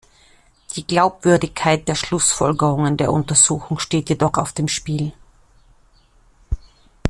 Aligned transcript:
Die 0.75 0.87
Glaubwürdigkeit 0.87 1.87
der 1.87 1.93
Schlussfolgerungen 1.93 2.97
der 2.97 3.11
Untersuchung 3.13 3.77
steht 3.77 4.09
jedoch 4.09 4.33
auf 4.39 4.51
dem 4.51 4.67
Spiel. 4.67 5.13